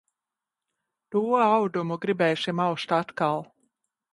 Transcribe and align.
To 1.15 1.21
audumu 1.57 1.99
gribēsim 2.07 2.65
aust 2.67 2.97
atkal. 3.01 3.45